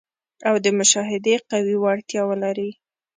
[0.47, 2.71] او د مشاهدې قوي وړتیا ولري.